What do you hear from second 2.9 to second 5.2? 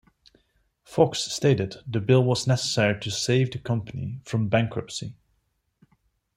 to save the company from bankruptcy.